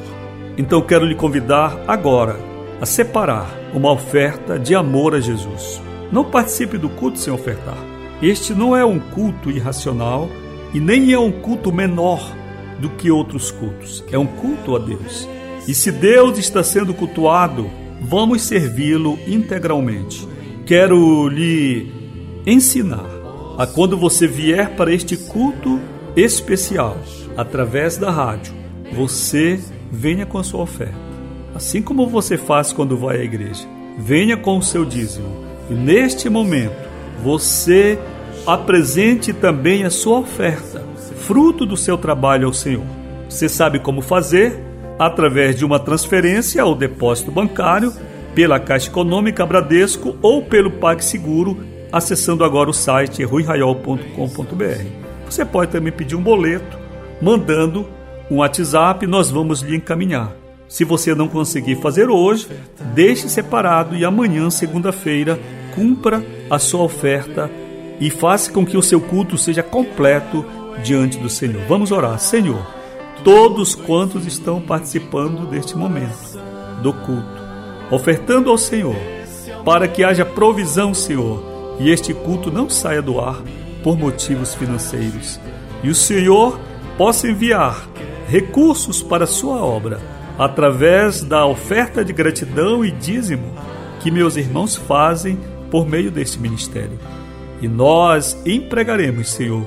Então 0.58 0.80
quero 0.82 1.06
lhe 1.06 1.16
convidar 1.16 1.76
agora 1.88 2.40
a 2.80 2.86
separar 2.86 3.50
uma 3.74 3.92
oferta 3.92 4.60
de 4.60 4.76
amor 4.76 5.16
a 5.16 5.20
Jesus. 5.20 5.82
Não 6.12 6.24
participe 6.24 6.78
do 6.78 6.88
culto 6.88 7.18
sem 7.18 7.34
ofertar. 7.34 7.97
Este 8.21 8.53
não 8.53 8.75
é 8.75 8.84
um 8.84 8.99
culto 8.99 9.51
irracional 9.51 10.30
e 10.73 10.80
nem 10.80 11.13
é 11.13 11.19
um 11.19 11.32
culto 11.32 11.71
menor 11.71 12.36
do 12.80 12.89
que 12.89 13.12
outros 13.12 13.51
cultos. 13.51 14.03
É 14.12 14.17
um 14.17 14.25
culto 14.25 14.75
a 14.75 14.80
Deus. 14.80 15.27
E 15.67 15.73
se 15.73 15.91
Deus 15.91 16.38
está 16.38 16.63
sendo 16.63 16.93
cultuado, 16.93 17.69
vamos 18.01 18.41
servi-lo 18.41 19.19
integralmente. 19.27 20.27
Quero 20.65 21.27
lhe 21.27 21.91
ensinar 22.45 23.06
a 23.58 23.67
quando 23.67 23.97
você 23.97 24.27
vier 24.27 24.75
para 24.75 24.93
este 24.93 25.17
culto 25.17 25.80
especial, 26.15 26.97
através 27.36 27.97
da 27.97 28.10
rádio, 28.10 28.53
você 28.93 29.60
venha 29.91 30.25
com 30.25 30.38
a 30.38 30.43
sua 30.43 30.62
oferta. 30.62 30.95
Assim 31.53 31.82
como 31.82 32.08
você 32.08 32.38
faz 32.38 32.71
quando 32.71 32.97
vai 32.97 33.19
à 33.19 33.23
igreja. 33.23 33.67
Venha 33.97 34.38
com 34.38 34.58
o 34.58 34.63
seu 34.63 34.86
dízimo 34.86 35.27
e 35.69 35.73
neste 35.73 36.30
momento, 36.30 36.87
você 37.23 37.99
apresente 38.45 39.34
também 39.34 39.84
a 39.84 39.89
sua 39.89 40.19
oferta, 40.19 40.84
fruto 41.17 41.65
do 41.65 41.75
seu 41.75 41.97
trabalho 41.97 42.47
ao 42.47 42.53
Senhor. 42.53 42.86
Você 43.30 43.49
sabe 43.49 43.80
como 43.80 44.01
fazer? 44.01 44.58
Através 44.97 45.56
de 45.56 45.65
uma 45.65 45.80
transferência 45.80 46.62
ao 46.62 46.73
depósito 46.73 47.32
bancário, 47.32 47.93
pela 48.34 48.60
Caixa 48.60 48.89
Econômica 48.89 49.45
Bradesco 49.45 50.15
ou 50.21 50.43
pelo 50.43 50.71
PagSeguro, 50.71 51.58
acessando 51.91 52.43
agora 52.43 52.69
o 52.69 52.73
site 52.73 53.23
ruiraiol.com.br. 53.23 54.86
Você 55.25 55.43
pode 55.43 55.71
também 55.71 55.91
pedir 55.91 56.15
um 56.15 56.21
boleto, 56.21 56.77
mandando 57.21 57.88
um 58.30 58.38
WhatsApp, 58.38 59.08
nós 59.08 59.30
vamos 59.30 59.62
lhe 59.62 59.75
encaminhar. 59.75 60.36
Se 60.67 60.84
você 60.84 61.15
não 61.15 61.27
conseguir 61.27 61.77
fazer 61.77 62.10
hoje, 62.10 62.47
deixe 62.93 63.27
separado 63.27 63.95
e 63.95 64.06
amanhã, 64.06 64.49
segunda-feira, 64.49 65.39
cumpra 65.73 66.23
a 66.50 66.60
sua 66.60 66.84
oferta 66.84 67.50
e 68.00 68.10
faça 68.10 68.52
com 68.52 68.66
que 68.66 68.78
o 68.78 68.82
seu 68.82 69.02
culto 69.02 69.38
seja 69.38 69.64
completo 69.64 70.46
diante 70.84 71.18
do 71.18 71.30
Senhor. 71.30 71.64
Vamos 71.68 71.92
orar. 71.92 72.20
Senhor, 72.20 72.66
todos 73.24 73.76
quantos 73.76 74.26
estão 74.26 74.62
participando 74.62 75.48
deste 75.48 75.78
momento 75.78 76.40
do 76.82 76.94
culto, 76.94 77.42
ofertando 77.92 78.50
ao 78.50 78.58
Senhor, 78.58 78.96
para 79.66 79.88
que 79.88 80.04
haja 80.04 80.26
provisão, 80.26 80.94
Senhor, 80.94 81.44
e 81.80 81.90
este 81.90 82.14
culto 82.14 82.52
não 82.52 82.70
saia 82.70 83.02
do 83.02 83.20
ar 83.20 83.42
por 83.84 83.98
motivos 83.98 84.54
financeiros. 84.54 85.40
E 85.84 85.90
o 85.90 85.96
Senhor 85.96 86.60
possa 86.98 87.28
enviar 87.28 87.88
recursos 88.28 89.02
para 89.02 89.24
a 89.24 89.28
sua 89.28 89.64
obra 89.64 90.00
através 90.38 91.24
da 91.24 91.46
oferta 91.46 92.06
de 92.06 92.14
gratidão 92.14 92.86
e 92.86 92.92
dízimo 92.92 93.54
que 94.00 94.12
meus 94.12 94.36
irmãos 94.36 94.76
fazem 94.76 95.40
por 95.69 95.88
meio 95.88 96.12
deste 96.12 96.39
ministério. 96.39 96.97
E 97.62 97.67
nós 97.67 98.38
empregaremos, 98.45 99.30
Senhor, 99.32 99.65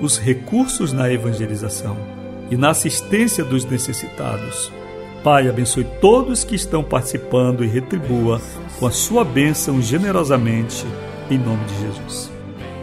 os 0.00 0.18
recursos 0.18 0.92
na 0.92 1.12
evangelização 1.12 1.96
e 2.50 2.56
na 2.56 2.70
assistência 2.70 3.44
dos 3.44 3.64
necessitados. 3.64 4.72
Pai, 5.22 5.48
abençoe 5.48 5.84
todos 6.00 6.44
que 6.44 6.54
estão 6.54 6.82
participando 6.82 7.62
e 7.62 7.68
retribua 7.68 8.40
com 8.78 8.86
a 8.86 8.90
sua 8.90 9.22
bênção 9.22 9.80
generosamente, 9.80 10.86
em 11.30 11.38
nome 11.38 11.64
de 11.66 11.78
Jesus. 11.78 12.32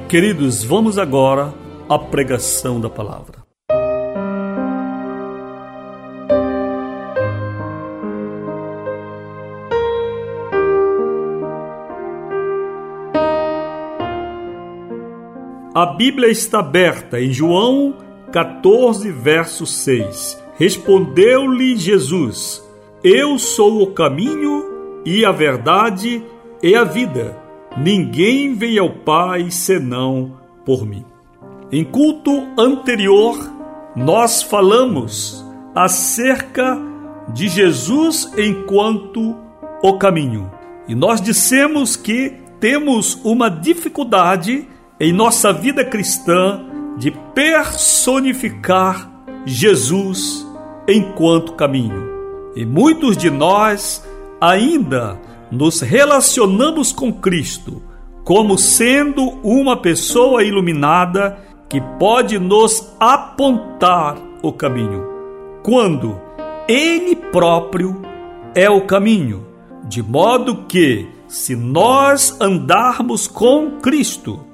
Queridos, 0.07 0.63
vamos 0.63 0.97
agora 0.97 1.53
à 1.89 1.97
pregação 1.97 2.79
da 2.79 2.89
palavra. 2.89 3.46
A 15.77 15.85
Bíblia 15.85 16.27
está 16.31 16.57
aberta 16.57 17.21
em 17.21 17.31
João 17.31 17.97
14, 18.31 19.11
verso 19.11 19.63
6. 19.63 20.43
Respondeu-lhe 20.57 21.75
Jesus: 21.75 22.67
Eu 23.03 23.37
sou 23.37 23.83
o 23.83 23.93
caminho 23.93 24.65
e 25.05 25.23
a 25.23 25.31
verdade 25.31 26.23
e 26.63 26.73
a 26.73 26.83
vida. 26.83 27.37
Ninguém 27.77 28.55
vem 28.55 28.79
ao 28.79 28.89
Pai 28.89 29.51
senão 29.51 30.39
por 30.65 30.83
mim. 30.83 31.05
Em 31.71 31.83
culto 31.83 32.47
anterior, 32.57 33.37
nós 33.95 34.41
falamos 34.41 35.45
acerca 35.75 36.75
de 37.31 37.47
Jesus 37.47 38.33
enquanto 38.35 39.35
o 39.83 39.97
caminho. 39.99 40.49
E 40.87 40.95
nós 40.95 41.21
dissemos 41.21 41.95
que 41.95 42.33
temos 42.59 43.23
uma 43.23 43.47
dificuldade 43.47 44.67
em 44.99 45.13
nossa 45.13 45.53
vida 45.53 45.85
cristã 45.85 46.59
de 46.97 47.11
personificar 47.11 49.09
Jesus 49.45 50.45
enquanto 50.87 51.53
caminho. 51.53 52.07
E 52.55 52.65
muitos 52.65 53.15
de 53.15 53.29
nós 53.29 54.03
ainda 54.41 55.19
nos 55.51 55.81
relacionamos 55.81 56.91
com 56.91 57.13
Cristo 57.13 57.83
como 58.23 58.57
sendo 58.57 59.21
uma 59.43 59.77
pessoa 59.77 60.43
iluminada 60.43 61.37
que 61.69 61.79
pode 61.97 62.37
nos 62.37 62.93
apontar 62.99 64.17
o 64.41 64.51
caminho, 64.51 65.05
quando 65.63 66.19
Ele 66.67 67.15
próprio 67.15 68.01
é 68.53 68.69
o 68.69 68.81
caminho, 68.81 69.45
de 69.85 70.01
modo 70.01 70.65
que, 70.67 71.07
se 71.27 71.55
nós 71.55 72.35
andarmos 72.41 73.27
com 73.27 73.79
Cristo, 73.81 74.46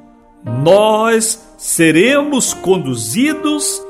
nós 0.46 1.54
seremos 1.58 2.54
conduzidos 2.54 3.82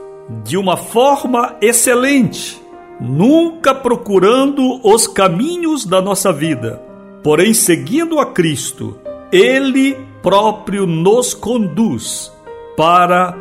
de 0.43 0.57
uma 0.57 0.77
forma 0.77 1.55
excelente, 1.61 2.61
nunca 2.99 3.73
procurando 3.73 4.79
os 4.87 5.07
caminhos 5.07 5.85
da 5.85 6.01
nossa 6.01 6.31
vida, 6.31 6.81
porém 7.23 7.53
seguindo 7.53 8.19
a 8.19 8.27
Cristo, 8.27 8.99
Ele 9.31 9.97
próprio 10.21 10.85
nos 10.85 11.33
conduz 11.33 12.31
para 12.77 13.37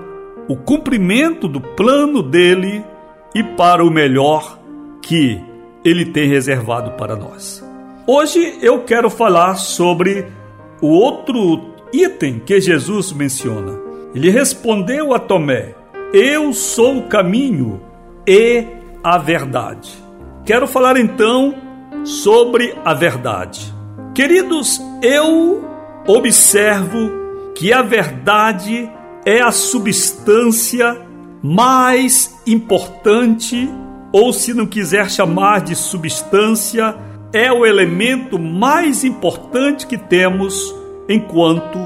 o 0.48 0.56
cumprimento 0.56 1.46
do 1.46 1.60
plano 1.60 2.22
dele 2.22 2.84
e 3.34 3.42
para 3.42 3.84
o 3.84 3.90
melhor 3.90 4.58
que 5.00 5.40
ele 5.84 6.06
tem 6.06 6.28
reservado 6.28 6.92
para 6.92 7.16
nós. 7.16 7.64
Hoje 8.06 8.58
eu 8.60 8.80
quero 8.82 9.08
falar 9.08 9.56
sobre 9.56 10.26
o 10.80 10.88
outro 10.88 11.71
item 11.92 12.40
que 12.40 12.60
Jesus 12.60 13.12
menciona. 13.12 13.78
Ele 14.14 14.30
respondeu 14.30 15.14
a 15.14 15.18
Tomé: 15.18 15.74
Eu 16.12 16.52
sou 16.52 16.98
o 16.98 17.08
caminho 17.08 17.80
e 18.26 18.64
a 19.02 19.18
verdade. 19.18 19.90
Quero 20.44 20.66
falar 20.66 20.96
então 20.96 21.54
sobre 22.04 22.74
a 22.84 22.94
verdade. 22.94 23.72
Queridos, 24.14 24.80
eu 25.02 25.64
observo 26.06 27.10
que 27.54 27.72
a 27.72 27.82
verdade 27.82 28.90
é 29.24 29.40
a 29.40 29.50
substância 29.50 31.00
mais 31.42 32.40
importante, 32.46 33.68
ou 34.12 34.32
se 34.32 34.52
não 34.52 34.66
quiser 34.66 35.10
chamar 35.10 35.60
de 35.60 35.74
substância, 35.74 36.96
é 37.32 37.50
o 37.50 37.64
elemento 37.64 38.38
mais 38.38 39.04
importante 39.04 39.86
que 39.86 39.96
temos 39.96 40.74
enquanto 41.08 41.78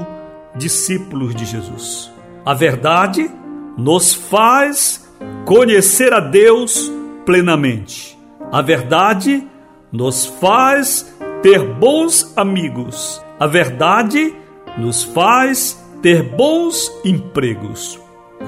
discípulos 0.55 1.35
de 1.35 1.45
Jesus. 1.45 2.11
A 2.45 2.53
verdade 2.53 3.29
nos 3.77 4.13
faz 4.13 5.07
conhecer 5.45 6.13
a 6.13 6.19
Deus 6.19 6.91
plenamente. 7.25 8.17
A 8.51 8.61
verdade 8.61 9.45
nos 9.91 10.25
faz 10.25 11.13
ter 11.41 11.63
bons 11.63 12.33
amigos. 12.35 13.21
A 13.39 13.45
verdade 13.45 14.33
nos 14.77 15.03
faz 15.03 15.83
ter 16.01 16.23
bons 16.23 16.91
empregos. 17.03 17.99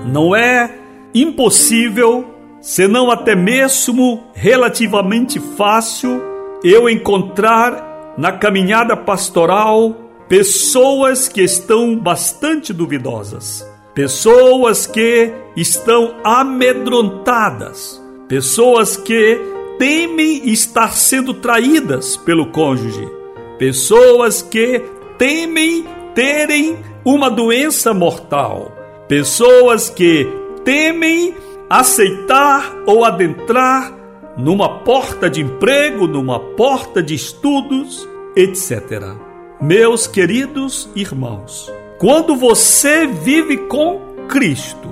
Não 0.05 0.35
é 0.35 0.73
impossível, 1.13 2.25
senão 2.61 3.11
até 3.11 3.35
mesmo 3.35 4.23
relativamente 4.33 5.39
fácil, 5.39 6.21
eu 6.63 6.89
encontrar 6.89 8.13
na 8.17 8.31
caminhada 8.31 8.95
pastoral 8.95 10.08
pessoas 10.29 11.27
que 11.27 11.41
estão 11.41 11.97
bastante 11.97 12.71
duvidosas, 12.71 13.67
pessoas 13.95 14.85
que 14.85 15.33
estão 15.57 16.17
amedrontadas, 16.23 17.99
pessoas 18.27 18.95
que 18.95 19.41
temem 19.79 20.47
estar 20.51 20.93
sendo 20.93 21.33
traídas 21.33 22.15
pelo 22.15 22.51
cônjuge, 22.51 23.09
pessoas 23.57 24.43
que 24.43 24.83
temem 25.17 25.83
terem 26.13 26.77
uma 27.03 27.29
doença 27.29 27.91
mortal, 27.91 28.71
pessoas 29.07 29.89
que 29.89 30.27
temem 30.63 31.33
aceitar 31.67 32.71
ou 32.85 33.03
adentrar 33.03 33.97
numa 34.37 34.79
porta 34.79 35.27
de 35.27 35.41
emprego, 35.41 36.07
numa 36.07 36.39
porta 36.39 37.01
de 37.01 37.15
estudos, 37.15 38.07
etc. 38.35 39.28
Meus 39.61 40.07
queridos 40.07 40.89
irmãos, 40.95 41.69
quando 41.97 42.33
você 42.33 43.05
vive 43.05 43.57
com 43.57 43.99
Cristo, 44.29 44.87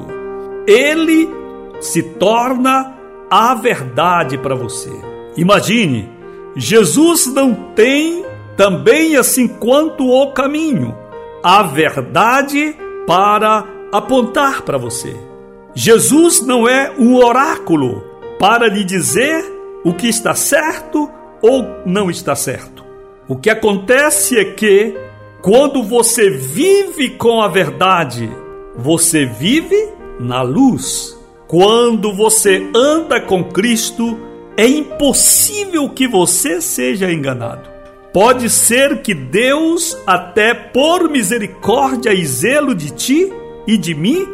Ele 0.67 1.29
se 1.79 2.03
torna 2.03 2.93
a 3.29 3.55
verdade 3.55 4.37
para 4.37 4.55
você. 4.55 4.91
Imagine, 5.37 6.09
Jesus 6.53 7.27
não 7.27 7.53
tem 7.75 8.25
também 8.57 9.15
assim 9.15 9.47
quanto 9.47 10.05
o 10.05 10.33
caminho, 10.33 10.93
a 11.41 11.63
verdade 11.63 12.75
para 13.07 13.65
apontar 13.93 14.63
para 14.63 14.77
você. 14.77 15.15
Jesus 15.73 16.41
não 16.41 16.67
é 16.67 16.93
um 16.99 17.15
oráculo 17.15 18.03
para 18.37 18.67
lhe 18.67 18.83
dizer 18.83 19.45
o 19.85 19.93
que 19.93 20.09
está 20.09 20.35
certo 20.35 21.09
ou 21.41 21.65
não 21.85 22.11
está 22.11 22.35
certo. 22.35 22.86
O 23.27 23.35
que 23.35 23.49
acontece 23.49 24.37
é 24.37 24.45
que 24.45 24.95
Quando 25.41 25.83
você 25.83 26.29
vive 26.29 27.11
com 27.11 27.41
a 27.41 27.47
verdade, 27.47 28.29
você 28.75 29.25
vive 29.25 29.77
na 30.19 30.41
luz. 30.41 31.17
Quando 31.47 32.11
você 32.11 32.67
anda 32.75 33.21
com 33.21 33.43
Cristo, 33.43 34.17
é 34.57 34.67
impossível 34.67 35.87
que 35.89 36.07
você 36.07 36.59
seja 36.59 37.11
enganado. 37.11 37.69
Pode 38.11 38.49
ser 38.49 39.01
que 39.03 39.13
Deus, 39.13 39.95
até 40.05 40.53
por 40.53 41.09
misericórdia 41.09 42.13
e 42.13 42.25
zelo 42.25 42.73
de 42.73 42.89
ti 42.89 43.31
e 43.67 43.77
de 43.77 43.93
mim, 43.93 44.27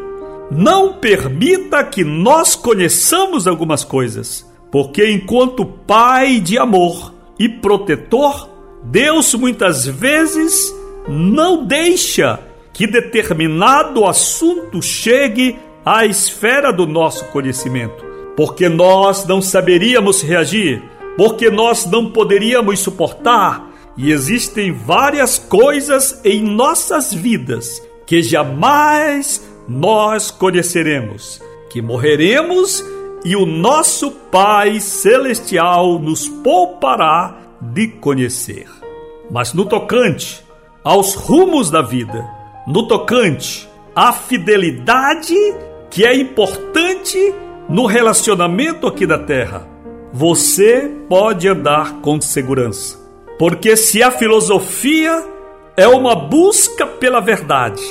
não 0.50 0.94
permita 0.94 1.84
que 1.84 2.04
nós 2.04 2.56
conheçamos 2.56 3.46
algumas 3.46 3.84
coisas, 3.84 4.50
porque 4.72 5.12
enquanto 5.12 5.66
Pai 5.66 6.40
de 6.40 6.58
amor 6.58 7.14
e 7.38 7.50
protetor, 7.50 8.53
Deus 8.84 9.34
muitas 9.34 9.86
vezes 9.86 10.74
não 11.08 11.66
deixa 11.66 12.40
que 12.74 12.88
determinado 12.88 14.06
assunto 14.06 14.82
chegue 14.82 15.58
à 15.86 16.06
esfera 16.06 16.72
do 16.72 16.86
nosso 16.88 17.26
conhecimento, 17.26 18.04
porque 18.36 18.68
nós 18.68 19.26
não 19.26 19.42
saberíamos 19.42 20.22
reagir, 20.22 20.82
porque 21.16 21.50
nós 21.50 21.86
não 21.86 22.12
poderíamos 22.12 22.80
suportar, 22.80 23.72
e 23.96 24.12
existem 24.12 24.72
várias 24.72 25.38
coisas 25.38 26.20
em 26.24 26.42
nossas 26.42 27.14
vidas 27.14 27.82
que 28.08 28.24
jamais 28.24 29.46
nós 29.68 30.32
conheceremos, 30.32 31.40
que 31.70 31.82
morreremos 31.82 32.84
e 33.24 33.36
o 33.36 33.46
nosso 33.46 34.12
Pai 34.12 34.80
Celestial 34.80 36.00
nos 36.00 36.28
poupará 36.28 37.43
de 37.72 37.88
conhecer. 37.88 38.68
Mas 39.32 39.54
no 39.54 39.66
tocante 39.66 40.44
aos 40.84 41.16
rumos 41.16 41.70
da 41.70 41.82
vida, 41.82 42.28
no 42.68 42.88
tocante 42.88 43.70
à 43.96 44.12
fidelidade 44.12 45.36
que 45.90 46.06
é 46.06 46.16
importante 46.16 47.18
no 47.70 47.86
relacionamento 47.86 48.88
aqui 48.88 49.06
da 49.06 49.18
terra, 49.18 49.68
você 50.12 50.92
pode 51.08 51.48
andar 51.48 52.02
com 52.02 52.20
segurança. 52.20 53.00
Porque 53.40 53.76
se 53.78 54.04
a 54.04 54.12
filosofia 54.12 55.24
é 55.78 55.88
uma 55.88 56.16
busca 56.16 56.86
pela 56.86 57.20
verdade, 57.20 57.82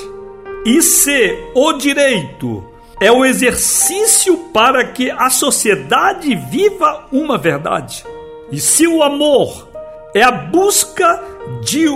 e 0.65 0.81
se 0.83 1.37
o 1.55 1.73
direito 1.73 2.65
é 3.01 3.11
o 3.11 3.25
exercício 3.25 4.37
para 4.53 4.85
que 4.85 5.11
a 5.11 5.29
sociedade 5.31 6.35
viva 6.37 7.07
uma 7.11 7.37
verdade, 7.37 8.05
e 8.53 8.61
se 8.61 8.87
o 8.87 9.03
amor 9.03 9.69
é 10.15 10.23
a 10.23 10.31
busca 10.31 11.21
de 11.63 11.87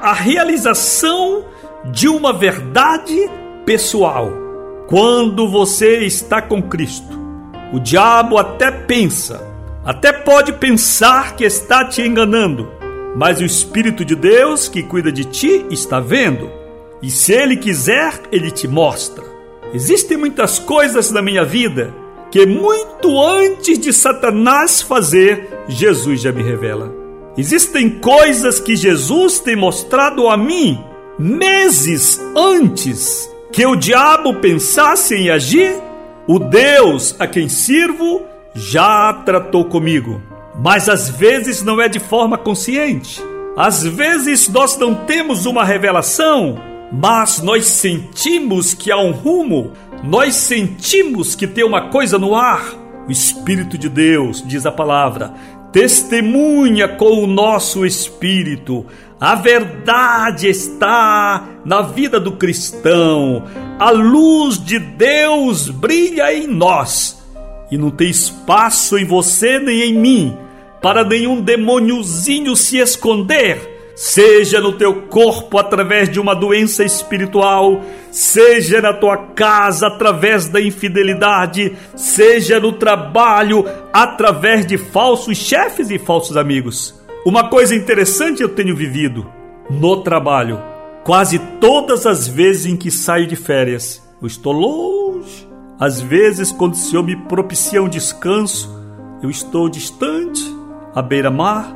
a 0.00 0.12
realização 0.12 1.46
de 1.86 2.06
uma 2.06 2.32
verdade 2.32 3.30
pessoal. 3.64 4.30
Quando 4.88 5.48
você 5.48 6.00
está 6.04 6.42
com 6.42 6.62
Cristo, 6.62 7.18
o 7.72 7.80
diabo 7.80 8.36
até 8.36 8.70
pensa, 8.70 9.42
até 9.84 10.12
pode 10.12 10.52
pensar 10.52 11.34
que 11.34 11.44
está 11.44 11.84
te 11.84 12.02
enganando, 12.02 12.68
mas 13.16 13.40
o 13.40 13.44
Espírito 13.44 14.04
de 14.04 14.14
Deus 14.14 14.68
que 14.68 14.82
cuida 14.82 15.10
de 15.10 15.24
ti 15.24 15.64
está 15.70 15.98
vendo, 15.98 16.50
e 17.00 17.10
se 17.10 17.32
ele 17.32 17.56
quiser, 17.56 18.20
ele 18.30 18.50
te 18.50 18.68
mostra. 18.68 19.24
Existem 19.72 20.18
muitas 20.18 20.58
coisas 20.58 21.10
na 21.10 21.22
minha 21.22 21.44
vida 21.44 22.01
que, 22.32 22.46
muito 22.46 23.22
antes 23.22 23.78
de 23.78 23.92
Satanás 23.92 24.80
fazer, 24.80 25.64
Jesus 25.68 26.22
já 26.22 26.32
me 26.32 26.42
revela. 26.42 26.90
Existem 27.36 27.90
coisas 27.90 28.58
que 28.58 28.74
Jesus 28.74 29.38
tem 29.38 29.54
mostrado 29.54 30.26
a 30.28 30.36
mim 30.36 30.82
meses 31.18 32.18
antes 32.34 33.30
que 33.52 33.66
o 33.66 33.76
diabo 33.76 34.34
pensasse 34.36 35.14
em 35.14 35.28
agir. 35.28 35.74
O 36.26 36.38
Deus 36.38 37.14
a 37.18 37.26
quem 37.26 37.50
sirvo 37.50 38.22
já 38.54 39.12
tratou 39.12 39.66
comigo, 39.66 40.22
mas 40.58 40.88
às 40.88 41.10
vezes 41.10 41.62
não 41.62 41.80
é 41.80 41.88
de 41.88 42.00
forma 42.00 42.38
consciente. 42.38 43.22
Às 43.56 43.82
vezes 43.82 44.48
nós 44.48 44.78
não 44.78 44.94
temos 44.94 45.44
uma 45.44 45.64
revelação, 45.64 46.58
mas 46.90 47.42
nós 47.42 47.66
sentimos 47.66 48.72
que 48.72 48.90
há 48.90 48.96
um 48.96 49.10
rumo, 49.10 49.72
nós 50.02 50.34
sentimos 50.34 51.34
que 51.34 51.46
tem 51.46 51.64
uma 51.64 51.88
coisa 51.88 52.18
no 52.18 52.34
ar. 52.34 52.74
O 53.06 53.10
Espírito 53.10 53.78
de 53.78 53.88
Deus, 53.88 54.42
diz 54.46 54.66
a 54.66 54.72
palavra, 54.72 55.32
testemunha 55.72 56.88
com 56.88 57.22
o 57.22 57.26
nosso 57.26 57.86
espírito. 57.86 58.86
A 59.20 59.34
verdade 59.34 60.48
está 60.48 61.48
na 61.64 61.82
vida 61.82 62.18
do 62.18 62.32
cristão. 62.32 63.44
A 63.78 63.90
luz 63.90 64.62
de 64.62 64.78
Deus 64.78 65.68
brilha 65.68 66.32
em 66.32 66.46
nós. 66.46 67.22
E 67.70 67.78
não 67.78 67.90
tem 67.90 68.10
espaço 68.10 68.98
em 68.98 69.04
você 69.04 69.58
nem 69.58 69.90
em 69.90 69.94
mim 69.94 70.36
para 70.82 71.04
nenhum 71.04 71.40
demôniozinho 71.40 72.56
se 72.56 72.78
esconder 72.78 73.71
seja 73.94 74.60
no 74.60 74.72
teu 74.72 75.02
corpo 75.02 75.58
através 75.58 76.08
de 76.08 76.18
uma 76.18 76.34
doença 76.34 76.84
espiritual, 76.84 77.82
seja 78.10 78.80
na 78.80 78.92
tua 78.92 79.16
casa 79.16 79.86
através 79.86 80.48
da 80.48 80.60
infidelidade, 80.60 81.76
seja 81.94 82.58
no 82.58 82.72
trabalho 82.72 83.64
através 83.92 84.66
de 84.66 84.78
falsos 84.78 85.36
chefes 85.36 85.90
e 85.90 85.98
falsos 85.98 86.36
amigos. 86.36 87.00
Uma 87.24 87.48
coisa 87.48 87.74
interessante 87.74 88.42
eu 88.42 88.48
tenho 88.48 88.74
vivido 88.74 89.26
no 89.70 90.02
trabalho, 90.02 90.60
quase 91.04 91.38
todas 91.60 92.06
as 92.06 92.26
vezes 92.26 92.66
em 92.66 92.76
que 92.76 92.90
saio 92.90 93.26
de 93.26 93.36
férias, 93.36 94.02
eu 94.20 94.26
estou 94.26 94.52
longe. 94.52 95.48
Às 95.78 96.00
vezes, 96.00 96.52
quando 96.52 96.74
o 96.74 96.76
Senhor 96.76 97.02
me 97.02 97.16
propicia 97.16 97.82
um 97.82 97.88
descanso, 97.88 98.70
eu 99.22 99.30
estou 99.30 99.68
distante, 99.68 100.42
à 100.94 101.02
beira-mar, 101.02 101.74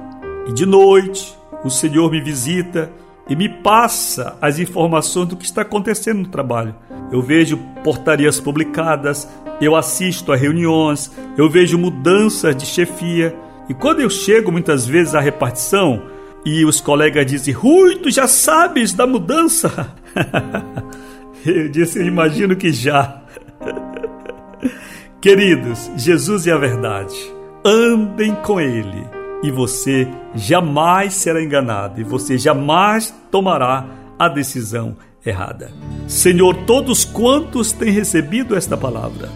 e 0.49 0.53
de 0.53 0.65
noite 0.65 1.37
o 1.67 1.71
Senhor 1.71 2.11
me 2.11 2.21
visita 2.21 2.91
e 3.29 3.35
me 3.35 3.49
passa 3.49 4.37
as 4.41 4.59
informações 4.59 5.29
do 5.29 5.37
que 5.37 5.45
está 5.45 5.63
acontecendo 5.63 6.19
no 6.19 6.29
trabalho. 6.29 6.75
Eu 7.11 7.21
vejo 7.21 7.59
portarias 7.83 8.39
publicadas, 8.39 9.29
eu 9.61 9.75
assisto 9.75 10.33
a 10.33 10.37
reuniões, 10.37 11.11
eu 11.37 11.51
vejo 11.51 11.77
mudanças 11.77 12.55
de 12.55 12.65
chefia. 12.65 13.35
E 13.69 13.75
quando 13.75 14.01
eu 14.01 14.09
chego 14.09 14.53
muitas 14.53 14.87
vezes 14.87 15.15
à 15.15 15.21
repartição 15.21 16.03
e 16.45 16.65
os 16.65 16.81
colegas 16.81 17.27
dizem: 17.27 17.53
Rui, 17.53 17.97
tu 17.97 18.11
já 18.11 18.29
sabes 18.29 18.93
da 18.93 19.07
mudança? 19.07 19.93
eu 21.45 21.69
disse: 21.69 21.99
Eu 21.99 22.07
imagino 22.07 22.55
que 22.55 22.73
já. 22.73 23.23
Queridos, 25.21 25.91
Jesus 25.97 26.47
é 26.47 26.53
a 26.53 26.59
verdade. 26.59 27.17
Andem 27.65 28.33
com 28.37 28.61
Ele 28.61 29.16
e 29.47 29.51
você 29.51 30.09
jamais 30.35 31.15
será 31.15 31.41
enganado 31.41 32.01
e 32.01 32.05
você 32.05 32.37
jamais 32.37 33.15
tomará 33.31 33.87
a 34.19 34.29
decisão 34.29 34.97
errada. 35.25 35.71
Senhor, 36.09 36.65
todos 36.67 37.05
quantos 37.05 37.71
têm 37.71 37.93
recebido 37.93 38.57
esta 38.57 38.77
palavra, 38.77 39.31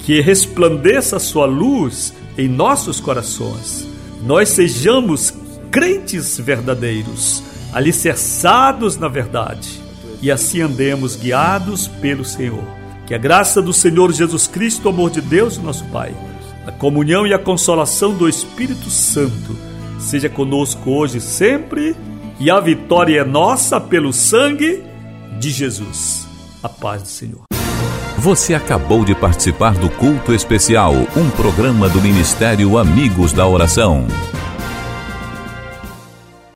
que 0.00 0.20
resplandeça 0.20 1.16
a 1.16 1.20
sua 1.20 1.46
luz 1.46 2.12
em 2.36 2.46
nossos 2.46 3.00
corações, 3.00 3.88
nós 4.22 4.50
sejamos 4.50 5.32
crentes 5.70 6.38
verdadeiros, 6.38 7.42
alicerçados 7.72 8.98
na 8.98 9.08
verdade, 9.08 9.80
e 10.20 10.30
assim 10.30 10.60
andemos 10.60 11.16
guiados 11.16 11.88
pelo 11.88 12.24
Senhor. 12.24 12.64
Que 13.06 13.14
a 13.14 13.18
graça 13.18 13.62
do 13.62 13.72
Senhor 13.72 14.12
Jesus 14.12 14.46
Cristo, 14.46 14.86
o 14.86 14.88
amor 14.90 15.10
de 15.10 15.22
Deus, 15.22 15.56
nosso 15.56 15.84
Pai 15.86 16.14
a 16.66 16.72
comunhão 16.72 17.26
e 17.26 17.34
a 17.34 17.38
consolação 17.38 18.14
do 18.14 18.28
Espírito 18.28 18.88
Santo 18.90 19.56
seja 19.98 20.28
conosco 20.28 20.90
hoje 20.90 21.18
e 21.18 21.20
sempre, 21.20 21.96
e 22.38 22.50
a 22.50 22.60
vitória 22.60 23.20
é 23.20 23.24
nossa 23.24 23.80
pelo 23.80 24.12
sangue 24.12 24.82
de 25.38 25.50
Jesus. 25.50 26.26
A 26.62 26.68
paz 26.68 27.02
do 27.02 27.08
Senhor. 27.08 27.42
Você 28.18 28.54
acabou 28.54 29.04
de 29.04 29.14
participar 29.14 29.74
do 29.74 29.90
culto 29.90 30.32
especial, 30.32 30.94
um 31.16 31.30
programa 31.30 31.88
do 31.88 32.00
Ministério 32.00 32.78
Amigos 32.78 33.32
da 33.32 33.46
Oração. 33.46 34.06